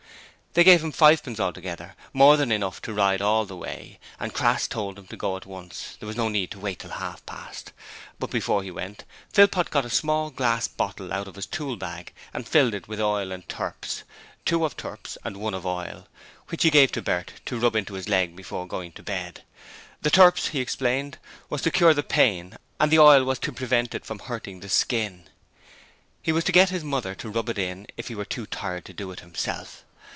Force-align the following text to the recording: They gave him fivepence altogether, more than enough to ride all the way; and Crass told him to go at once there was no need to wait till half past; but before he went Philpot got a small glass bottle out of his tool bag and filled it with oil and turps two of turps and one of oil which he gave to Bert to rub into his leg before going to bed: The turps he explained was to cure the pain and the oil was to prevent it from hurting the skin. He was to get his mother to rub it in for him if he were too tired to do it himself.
They 0.53 0.65
gave 0.65 0.83
him 0.83 0.91
fivepence 0.91 1.39
altogether, 1.39 1.95
more 2.11 2.35
than 2.35 2.51
enough 2.51 2.81
to 2.81 2.91
ride 2.93 3.21
all 3.21 3.45
the 3.45 3.55
way; 3.55 3.99
and 4.19 4.33
Crass 4.33 4.67
told 4.67 4.99
him 4.99 5.07
to 5.07 5.15
go 5.15 5.37
at 5.37 5.45
once 5.45 5.95
there 6.01 6.07
was 6.07 6.17
no 6.17 6.27
need 6.27 6.51
to 6.51 6.59
wait 6.59 6.79
till 6.79 6.89
half 6.89 7.25
past; 7.25 7.71
but 8.19 8.31
before 8.31 8.61
he 8.61 8.69
went 8.69 9.05
Philpot 9.31 9.69
got 9.71 9.85
a 9.85 9.89
small 9.89 10.29
glass 10.29 10.67
bottle 10.67 11.13
out 11.13 11.29
of 11.29 11.35
his 11.35 11.45
tool 11.45 11.77
bag 11.77 12.11
and 12.33 12.45
filled 12.45 12.73
it 12.73 12.85
with 12.89 12.99
oil 12.99 13.31
and 13.31 13.47
turps 13.47 14.03
two 14.43 14.65
of 14.65 14.75
turps 14.75 15.17
and 15.23 15.37
one 15.37 15.53
of 15.53 15.65
oil 15.65 16.07
which 16.49 16.63
he 16.63 16.69
gave 16.69 16.91
to 16.91 17.01
Bert 17.01 17.31
to 17.45 17.57
rub 17.57 17.77
into 17.77 17.93
his 17.93 18.09
leg 18.09 18.35
before 18.35 18.67
going 18.67 18.91
to 18.91 19.03
bed: 19.03 19.43
The 20.01 20.11
turps 20.11 20.47
he 20.47 20.59
explained 20.59 21.17
was 21.49 21.61
to 21.61 21.71
cure 21.71 21.93
the 21.93 22.03
pain 22.03 22.57
and 22.77 22.91
the 22.91 22.99
oil 22.99 23.23
was 23.23 23.39
to 23.39 23.53
prevent 23.53 23.95
it 23.95 24.05
from 24.05 24.19
hurting 24.19 24.59
the 24.59 24.67
skin. 24.67 25.29
He 26.21 26.33
was 26.33 26.43
to 26.43 26.51
get 26.51 26.71
his 26.71 26.83
mother 26.83 27.15
to 27.15 27.29
rub 27.29 27.47
it 27.47 27.57
in 27.57 27.75
for 27.83 27.83
him 27.83 27.87
if 27.95 28.09
he 28.09 28.15
were 28.15 28.25
too 28.25 28.45
tired 28.45 28.83
to 28.83 28.93
do 28.93 29.11
it 29.13 29.21
himself. 29.21 29.85